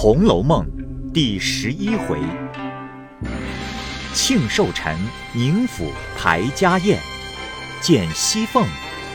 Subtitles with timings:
[0.00, 0.64] 红楼梦》
[1.12, 2.20] 第十一回：
[4.14, 4.96] 庆寿辰
[5.34, 7.02] 宁府排家宴，
[7.82, 8.64] 见西凤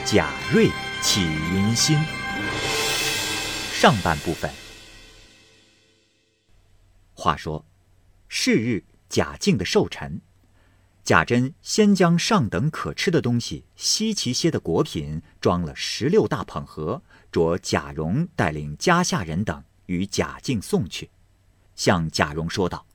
[0.03, 0.67] 贾瑞
[1.01, 1.97] 起淫心。
[3.71, 4.51] 上半部分。
[7.13, 7.65] 话说，
[8.27, 10.19] 是日贾敬的寿辰，
[11.05, 19.63] 贾珍先将上等可吃的东西、稀奇些的果品装了十六大捧盒，着贾蓉带领家下人等。
[19.85, 21.09] 与贾敬送去，
[21.75, 22.85] 向贾蓉说道：“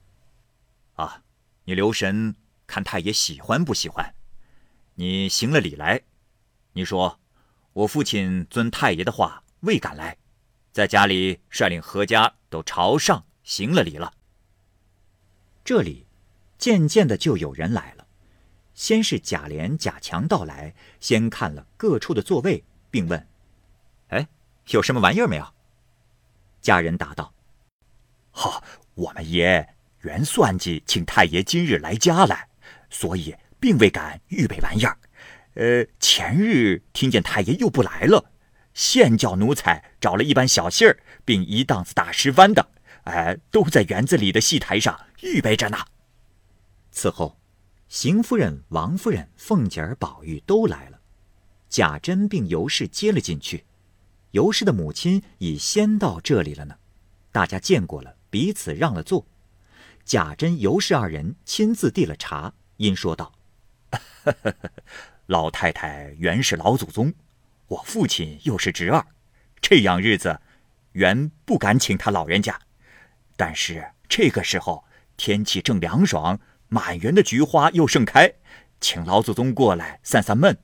[0.97, 1.23] 啊，
[1.65, 2.35] 你留神
[2.67, 4.15] 看太爷喜欢不喜欢？
[4.95, 6.03] 你行了礼来，
[6.73, 7.21] 你说
[7.73, 10.17] 我父亲遵太爷的话未敢来，
[10.73, 14.13] 在家里率领何家都朝上行了礼了。
[15.65, 16.07] 这里
[16.57, 18.07] 渐渐的就有人来了，
[18.75, 23.29] 先是贾琏、贾强到来，先看了各处的座位，并问
[24.09, 24.29] ：‘哎，
[24.69, 25.53] 有什么玩意儿没有？’”
[26.61, 27.33] 家人答道
[28.33, 28.63] ：“哈，
[28.95, 32.49] 我们爷原算计请太爷今日来家来，
[32.91, 34.99] 所以并未敢预备玩意儿。
[35.55, 38.31] 呃，前日听见太爷又不来了，
[38.75, 42.71] 现叫奴才找了一班小戏儿，并一档子大师班的，
[43.05, 45.79] 哎，都在园子里的戏台上预备着呢。”
[46.93, 47.39] 此后，
[47.89, 51.01] 邢夫人、王夫人、凤姐儿、宝玉都来了，
[51.69, 53.65] 贾珍并尤氏接了进去。
[54.33, 56.77] 尤氏的母亲已先到这里了呢，
[57.33, 59.27] 大家见过了，彼此让了座。
[60.05, 63.33] 贾珍、尤氏二人亲自递了茶，因说道
[65.27, 67.13] ：“老太太原是老祖宗，
[67.67, 69.07] 我父亲又是侄儿，
[69.61, 70.41] 这样日子，
[70.93, 72.59] 原不敢请他老人家。
[73.37, 74.85] 但是这个时候
[75.17, 78.33] 天气正凉爽，满园的菊花又盛开，
[78.81, 80.57] 请老祖宗过来散散闷，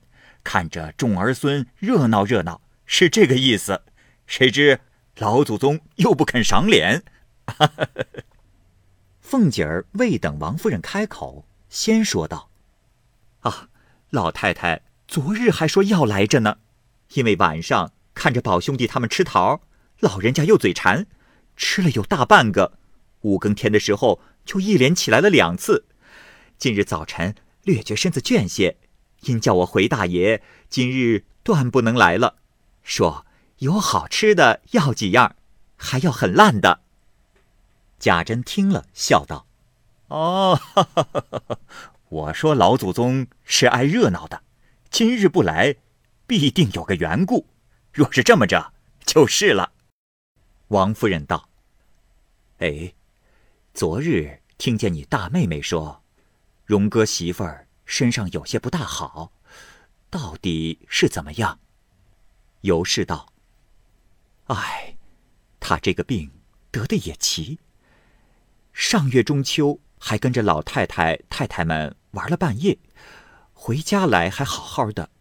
[0.43, 3.81] 看着众儿孙热闹热闹。”是这个意思，
[4.27, 4.81] 谁知
[5.17, 7.03] 老祖宗又不肯赏脸。
[9.19, 12.49] 凤姐儿未等王夫人开口，先说道
[13.41, 13.69] ：“啊，
[14.11, 16.59] 老太太昨日还说要来着呢，
[17.13, 19.61] 因为晚上看着宝兄弟他们吃桃，
[19.99, 21.07] 老人家又嘴馋，
[21.57, 22.77] 吃了有大半个。
[23.21, 25.85] 五更天的时候就一连起来了两次。
[26.59, 28.77] 今日早晨略觉身子倦些，
[29.21, 32.37] 因叫我回大爷，今日断不能来了。”
[32.85, 33.25] 说
[33.57, 35.35] 有好吃的要几样，
[35.75, 36.81] 还要很烂的。
[37.97, 39.47] 贾珍听了，笑道
[40.07, 40.59] ：“哦，
[42.09, 44.43] 我说老祖宗是爱热闹的，
[44.91, 45.77] 今日不来，
[46.27, 47.47] 必定有个缘故。
[47.91, 48.71] 若是这么着，
[49.03, 49.71] 就是了。”
[50.69, 51.49] 王夫人道
[52.59, 52.93] ：“哎，
[53.73, 56.03] 昨日听见你大妹妹说，
[56.65, 59.31] 荣哥媳妇儿身上有些不大好，
[60.11, 61.57] 到底是怎么样？”
[62.65, 63.31] 尤氏道
[64.49, 64.97] ：“哎，
[65.59, 66.31] 他这个病
[66.71, 67.59] 得的也奇。
[68.73, 72.77] 上月中秋还跟着老太太、太太们玩了半夜，
[73.53, 75.11] 回家来还好好的。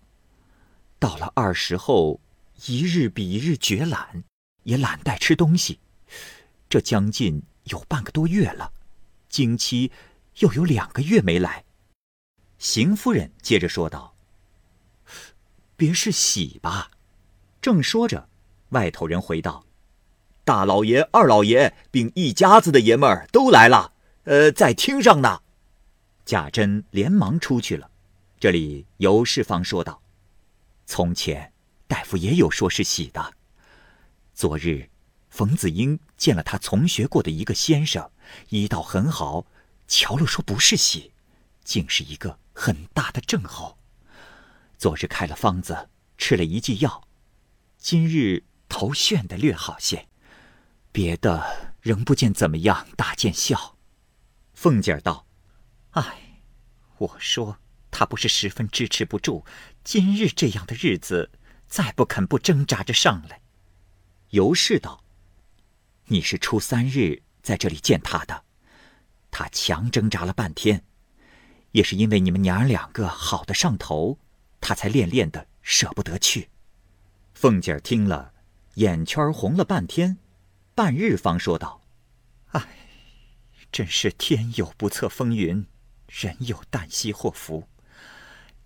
[0.99, 2.21] 到了二十后，
[2.67, 4.25] 一日比一日觉懒，
[4.63, 5.81] 也懒带吃东西。
[6.71, 8.73] 这将近有半个多月了，
[9.29, 9.93] 经期
[10.39, 11.65] 又有两个月没来。”
[12.59, 14.17] 邢夫人接着说道
[15.77, 16.91] ：“别是喜吧？”
[17.65, 18.29] 正说着，
[18.73, 19.65] 外头人回道
[20.45, 23.95] ：“大老爷、二老爷，并一家子的爷们儿都来了，
[24.25, 25.41] 呃，在厅上呢。”
[26.27, 27.91] 贾珍连忙出去了。
[28.39, 30.03] 这里尤氏方说道
[30.85, 31.55] ：“从前
[31.87, 33.33] 大夫也有说是喜的。
[34.35, 34.91] 昨日
[35.31, 38.11] 冯子英见了他从学过的一个先生，
[38.51, 39.47] 医道很好，
[39.89, 41.13] 瞧了说不是喜，
[41.65, 43.79] 竟是一个很大的症候。
[44.77, 45.89] 昨日开了方子，
[46.19, 47.03] 吃了一剂药。”
[47.85, 50.09] 今日头眩的略好些，
[50.91, 53.77] 别的仍不见怎么样大见效。
[54.55, 55.27] 凤姐儿道
[55.93, 56.41] ：“哎，
[56.97, 57.59] 我说
[57.91, 59.45] 他不是十分支持不住，
[59.85, 61.31] 今日这样的日子，
[61.67, 63.43] 再不肯不挣扎着上来。”
[64.33, 65.05] 尤氏道
[66.09, 68.45] ：“你是初三日在这里见他的，
[69.31, 70.83] 他强挣扎了半天，
[71.73, 74.19] 也是因为你们娘儿两个好的上头，
[74.59, 76.49] 他才恋恋的舍不得去。”
[77.45, 78.33] 凤姐儿听了，
[78.77, 80.17] 眼圈红了半天，
[80.75, 81.83] 半日方说道
[82.53, 82.67] ：“唉，
[83.71, 85.67] 真是天有不测风云，
[86.09, 87.69] 人有旦夕祸福。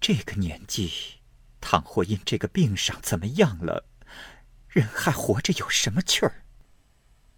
[0.01, 0.93] 这个年纪，
[1.61, 3.85] 倘或因这个病上怎么样了，
[4.69, 6.45] 人还活着有什么趣儿？”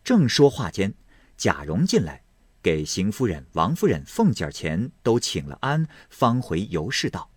[0.05, 0.93] 正说话间，
[1.39, 2.23] 贾蓉进来，
[2.61, 7.31] 给邢夫人、王夫人、凤姐儿钱都请了安，方回尤氏道：“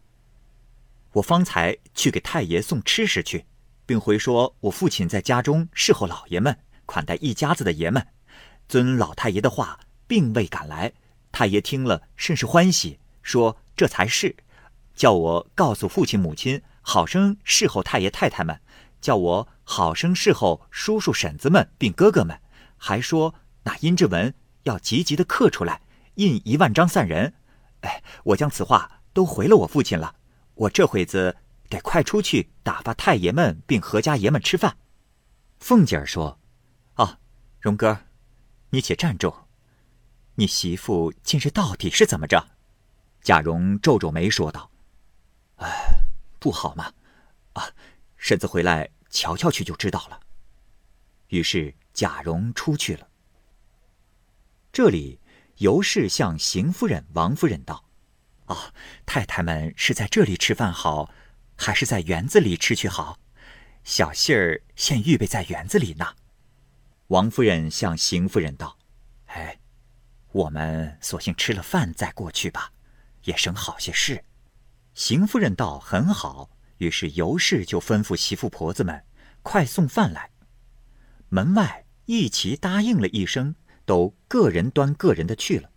[1.13, 3.45] 我方才去给太爷送吃食去。”
[3.85, 8.07] 并回说：“我父亲在家中侍候老爷们，款待一家子的爷们。
[8.67, 10.93] 遵老太爷的话，并未赶来。
[11.31, 14.35] 太爷听了，甚是欢喜，说这才是，
[14.95, 18.59] 叫我告诉父亲母亲，好生侍候太爷太太们，
[19.01, 22.39] 叫我好生侍候叔叔婶子们并哥哥们，
[22.77, 24.33] 还说那殷志文
[24.63, 25.81] 要急急的刻出来，
[26.15, 27.33] 印一万张散人。
[27.81, 30.15] 哎，我将此话都回了我父亲了。
[30.55, 31.35] 我这会子
[31.69, 34.77] 得快出去打发太爷们并何家爷们吃饭。
[35.59, 36.39] 凤姐儿说
[36.95, 37.19] ：“啊，
[37.59, 38.05] 荣哥，
[38.69, 39.33] 你且站住。
[40.35, 42.49] 你媳妇今日到底是怎么着？”
[43.21, 44.69] 贾蓉皱皱眉说道
[45.57, 46.03] ：“哎，
[46.39, 46.91] 不好嘛！
[47.53, 47.69] 啊，
[48.17, 50.19] 婶子回来瞧瞧去就知道了。”
[51.29, 53.07] 于是贾蓉出去了。
[54.71, 55.19] 这里
[55.57, 57.85] 尤氏向邢夫人、王夫人道
[58.47, 58.73] ：“啊，
[59.05, 61.09] 太太们是在这里吃饭好，
[61.55, 63.19] 还是在园子里吃去好？”
[63.83, 66.15] 小杏儿现预备在园子里呢。
[67.07, 68.77] 王夫人向邢夫人道
[69.27, 69.59] ：“哎，
[70.31, 72.71] 我们索性吃了饭再过去吧，
[73.25, 74.23] 也省好些事。”
[74.95, 79.05] 邢夫人道：“很好。”于是尤氏就吩咐媳妇婆子们
[79.41, 80.31] 快送饭来。
[81.29, 83.55] 门外一齐答应了一声，
[83.85, 85.71] 都个人端个人的去了。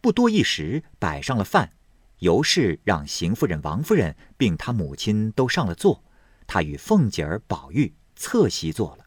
[0.00, 1.72] 不多一时，摆上了饭，
[2.18, 6.02] 尤氏让邢夫人、王夫人并她母亲都上了座。
[6.46, 9.04] 她与凤姐儿、宝玉侧席坐了。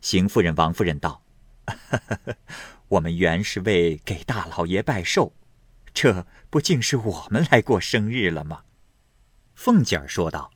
[0.00, 1.22] 邢夫人、王夫人道
[2.88, 5.32] ：“我们原是为给大老爷拜寿，
[5.92, 8.62] 这不竟是我们来过生日了吗？”
[9.54, 10.52] 凤姐儿说道：“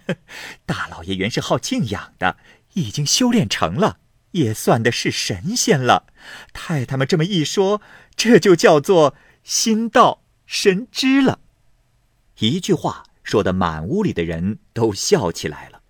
[0.64, 2.38] 大老爷原是好静养的，
[2.72, 3.98] 已经修炼成了，
[4.30, 6.06] 也算的是神仙了。
[6.54, 7.82] 太太们这么一说，
[8.16, 10.19] 这就叫做心到
[10.50, 11.38] 神知了。
[12.38, 15.80] 一句话。”说的满屋里的人都笑起来了。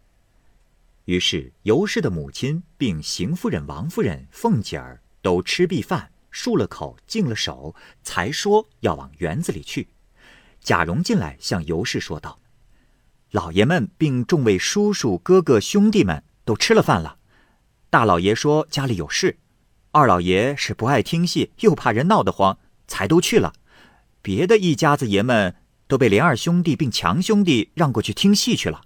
[1.06, 9.88] 于是尤氏的母亲并邢夫人、王夫人、凤姐儿都吃毕饭，漱了口，净了手，才说要往园子里去。
[10.60, 12.38] 贾蓉进来向尤氏说道
[13.32, 17.16] ：“老爷们并众位叔叔、哥哥、兄弟们都吃了饭了。
[17.88, 19.38] 大老爷说家里有事，
[19.92, 23.54] 二老爷是不爱听戏，又怕人闹得慌，才都去了。
[24.22, 25.56] 别的一家子爷们。”
[25.90, 28.82] 都被连二兄弟并强兄弟让过去听戏去了。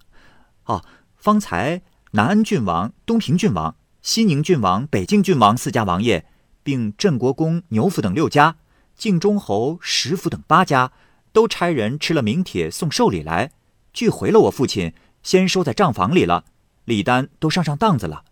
[0.63, 0.83] 哦，
[1.15, 1.83] 方才
[2.13, 6.25] 南安郡王、东平郡王、西宁郡王、北境郡王四家王爷，
[6.63, 8.55] 并镇国公、牛府等六家，
[8.95, 10.93] 晋中侯、石府等八家，
[11.31, 13.51] 都差人吃了名帖送寿礼来，
[13.93, 14.91] 拒回了我父亲，
[15.21, 16.45] 先收在账房里了。
[16.85, 18.23] 礼单都上上当子了。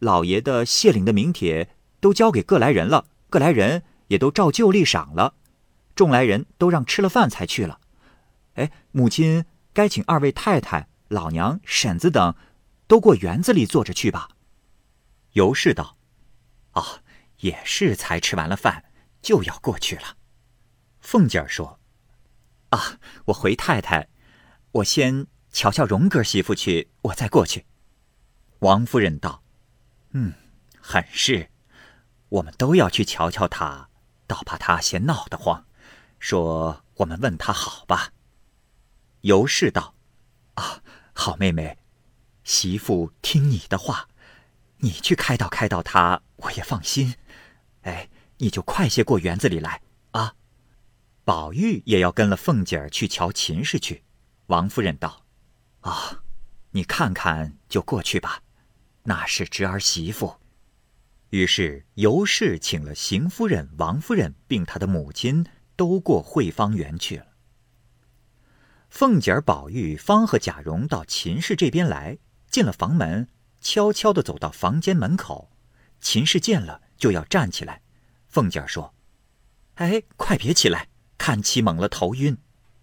[0.00, 1.68] 老爷的谢领的名帖
[2.00, 5.34] 都交给各来人了，各来人也都照旧例赏了。
[6.00, 7.78] 众来人都让吃了饭才去了。
[8.54, 9.44] 哎，母亲
[9.74, 12.34] 该请二位太太、老娘、婶子等，
[12.86, 14.30] 都过园子里坐着去吧。
[15.32, 15.98] 尤氏道
[16.72, 17.02] ：“哦，
[17.40, 18.86] 也是才吃完了饭，
[19.20, 20.16] 就要过去了。”
[21.02, 21.78] 凤姐儿说
[22.70, 24.08] ：“啊，我回太太，
[24.72, 27.66] 我先瞧瞧荣哥媳妇去，我再过去。”
[28.60, 29.42] 王夫人道
[30.16, 30.32] ：“嗯，
[30.80, 31.50] 很是，
[32.30, 33.90] 我们都要去瞧瞧他，
[34.26, 35.66] 倒怕他嫌闹得慌，
[36.20, 38.12] 说我们问他好吧。”
[39.22, 39.96] 尤氏道
[40.54, 40.82] ：“啊，
[41.12, 41.78] 好妹妹，
[42.44, 44.08] 媳妇听你的话，
[44.78, 47.16] 你去开导开导他，我也放心。
[47.82, 50.36] 哎，你就快些过园子里来啊。”
[51.24, 54.04] 宝玉也要跟了凤姐儿去瞧秦氏去。
[54.46, 55.26] 王夫人道
[55.80, 56.22] ：“啊，
[56.70, 58.42] 你看看就过去吧，
[59.04, 60.36] 那是侄儿媳妇。”
[61.30, 65.46] 于是尤氏请了邢夫人、王夫人并她的母亲
[65.80, 67.26] 都过惠芳园去了。
[68.90, 72.18] 凤姐儿、宝玉方和贾蓉到秦氏这边来，
[72.50, 73.26] 进了房门，
[73.62, 75.50] 悄悄地走到房间门口。
[75.98, 77.80] 秦氏见了，就要站起来。
[78.28, 78.94] 凤姐儿说
[79.76, 82.36] ：“哎，快别起来，看起猛了头晕。”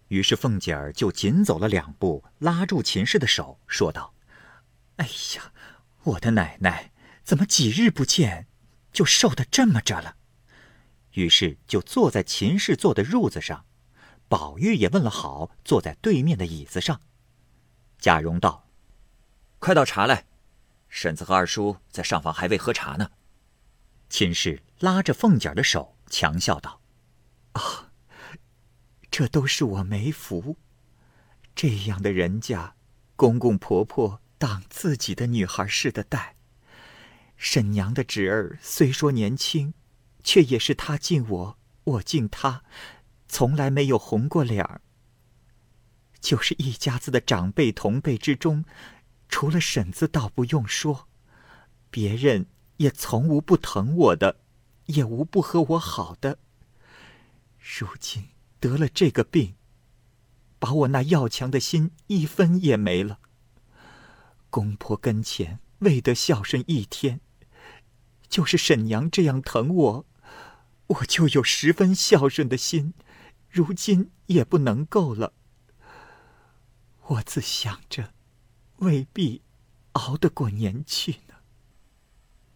[0.10, 4.16] 于是凤姐儿就紧走了两步，拉住秦氏的手，说道
[4.98, 5.54] ：“哎呀，
[6.01, 6.92] 我的奶奶，
[7.24, 8.48] 怎么几日不见，
[8.92, 10.16] 就瘦得这么着了？”
[11.18, 13.66] 于是就坐在秦氏坐的褥子上。
[14.30, 17.02] 宝玉也问了好，坐在对面的椅子上。
[17.98, 18.68] 贾蓉道
[19.58, 20.28] ：“快倒茶来，
[20.90, 23.10] 婶子和二叔在上房还未喝茶呢。”
[24.10, 26.82] 秦氏拉着凤姐的手，强笑道
[27.54, 27.92] ：“啊，
[29.10, 30.58] 这都是我没福。
[31.56, 32.76] 这样的人家，
[33.16, 36.36] 公公婆婆当自己的女孩似的待。
[37.38, 39.74] 婶娘的侄儿虽说年轻，
[40.24, 42.64] 却也是他敬我，我敬他。”
[43.30, 44.82] 从来没有红过脸儿。
[46.22, 48.64] 就是一家子的长辈同辈之中，
[49.28, 51.10] 除了婶子倒不用说，
[51.90, 52.48] 别人
[52.78, 54.40] 也从无不疼我的，
[54.86, 56.40] 也无不和我好的。
[57.60, 58.30] 如今
[58.62, 59.56] 得了这个病，
[60.58, 63.20] 把我那要强的心一分也没了。
[64.50, 67.20] 公婆跟前未得孝顺一天，
[68.30, 70.06] 就是婶娘这样疼我，
[70.88, 72.94] 我就有十分孝顺的心，
[73.50, 75.34] 如今也不能够了。
[77.08, 78.14] 我自想着，
[78.78, 79.42] 未必
[79.94, 81.36] 熬得过年去呢。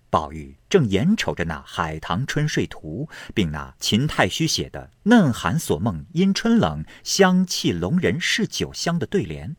[0.09, 9.55] 宝玉正眼瞅着那《海棠春睡图》，并那秦太虚写的“嫩寒所梦因春冷，香气笼人是酒香”的对联，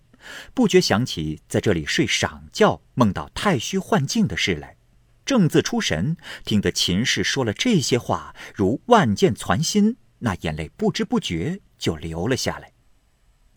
[0.52, 4.76] 不觉想起在这里睡晌觉，梦到太虚幻境的事来，
[5.24, 12.72] 正自出神，听得秦氏说了这些话，如万箭攒心，那眼泪不知不觉就流了下来。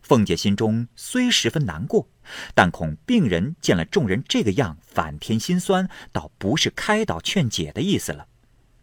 [0.01, 2.07] 凤姐心中虽十分难过，
[2.53, 8.27] 但恐病人见了众人这个样，反添心酸，倒不是开导劝解的意思了。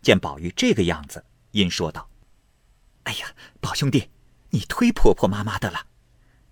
[0.00, 2.10] 见宝玉这个样子，因说道
[3.04, 4.10] ：“哎呀，宝兄弟，
[4.50, 5.86] 你忒婆婆妈妈的了。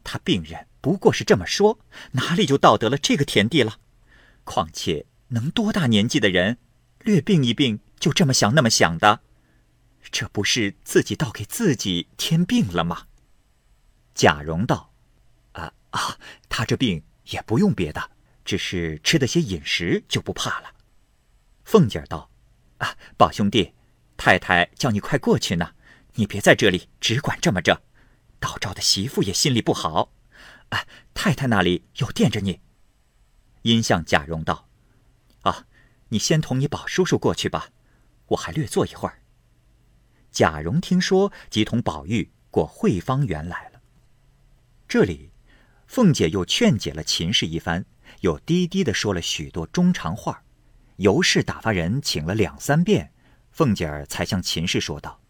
[0.05, 1.81] 他病人不过是这么说，
[2.13, 3.79] 哪里就道得了这个田地了？
[4.45, 6.59] 况且能多大年纪的人，
[7.01, 9.21] 略病一病就这么想那么想的，
[10.13, 13.07] 这不是自己倒给自己添病了吗？”
[14.15, 14.93] 贾蓉道
[15.53, 16.19] ：“啊啊，
[16.49, 18.11] 他这病也不用别的，
[18.45, 20.75] 只是吃的些饮食就不怕了。”
[21.65, 22.31] 凤姐道
[22.79, 23.73] ：“啊，宝兄弟，
[24.17, 25.75] 太太叫你快过去呢，
[26.15, 27.83] 你别在这里只管这么着，
[28.41, 30.13] 倒招的媳妇也心里不好。
[30.71, 30.85] 啊，
[31.15, 32.61] 太太那里有惦着你。”
[33.63, 34.69] 因向贾蓉道：“，
[36.11, 37.71] 你先同你宝叔叔过去吧，
[38.27, 39.23] 我还略坐一会儿。”
[40.31, 43.81] 贾蓉听说，即同宝玉过惠芳园来了。
[44.87, 45.33] 这里，
[45.89, 47.85] 凤姐又劝解了秦氏一番，
[48.21, 50.45] 又低低的说了许多中长话，
[50.97, 53.13] 尤氏打发人请了两三遍，
[53.51, 55.21] 凤姐儿才向秦氏说道：“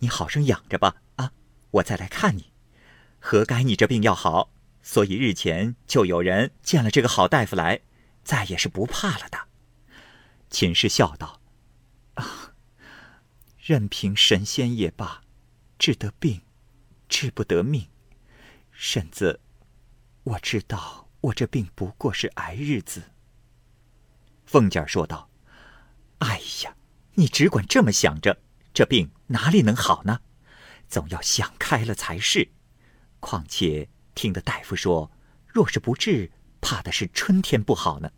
[0.00, 1.32] 你好生养着吧，啊，
[1.70, 2.52] 我再来看你。
[3.20, 4.50] 何该你这病要好，
[4.82, 7.80] 所以日前就有人见了这个好大夫来，
[8.22, 9.38] 再也是不怕了的。”
[10.50, 11.40] 秦氏笑道
[12.14, 12.54] ：“啊，
[13.58, 15.22] 任凭神仙也罢，
[15.78, 16.42] 治得病，
[17.08, 17.88] 治不得命。”
[18.72, 19.40] 婶子，
[20.24, 23.02] 我知道我这病不过是挨日子。
[24.46, 25.28] 凤姐说道
[26.18, 26.76] ：“哎呀，
[27.14, 28.40] 你只管这么想着，
[28.72, 30.20] 这病哪里能好呢？
[30.88, 32.50] 总要想开了才是。
[33.20, 35.10] 况且听得大夫说，
[35.46, 38.12] 若是不治，怕的是春天不好呢。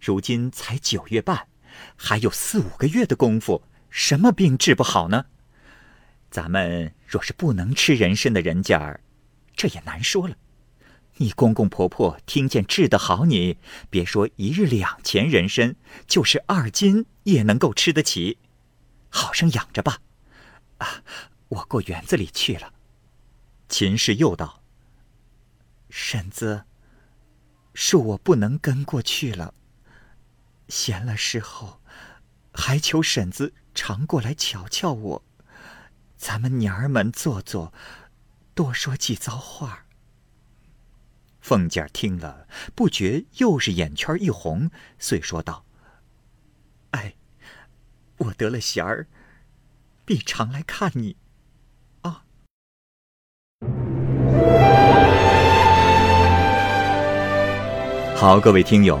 [0.00, 1.47] 如今才九月半，
[1.96, 5.26] 还有四五个月的功夫，什么病治不好呢？
[6.30, 9.00] 咱们若是不能吃人参的人家儿。”
[9.56, 10.36] 这也难说了，
[11.16, 13.58] 你公公婆婆听见治得好，你
[13.90, 15.74] 别说一日两钱人参，
[16.06, 18.38] 就是二斤也能够吃得起，
[19.08, 19.98] 好生养着吧。
[20.78, 21.02] 啊，
[21.48, 22.72] 我过园子里去了。
[23.68, 24.62] 秦氏又道
[25.90, 26.62] ：“婶子，
[27.74, 29.54] 恕我不能跟过去了。
[30.68, 31.80] 闲了时候，
[32.52, 35.24] 还求婶子常过来瞧瞧我，
[36.16, 37.72] 咱们娘儿们坐坐。”
[38.54, 39.84] 多说几遭话。
[41.40, 45.64] 凤姐儿听了，不觉又是眼圈一红，遂说道
[46.90, 47.14] ：“哎，
[48.16, 49.06] 我得了闲儿，
[50.04, 51.16] 必常来看你。”
[52.02, 52.24] 啊。
[58.16, 59.00] 好，各位听友，